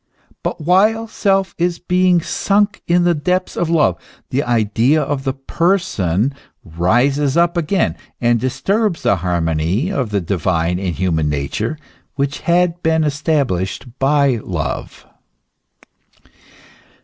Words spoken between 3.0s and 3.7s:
the depths of